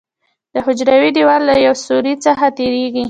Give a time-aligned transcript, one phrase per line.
[0.53, 2.99] د حجروي دیوال له یو سوري څخه تېریږي.